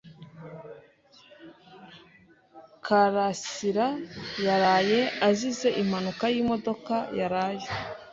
Karasirayaraye 2.85 4.99
azize 5.27 5.69
impanuka 5.81 6.25
yimodoka 6.33 6.95
yaraye. 7.19 7.67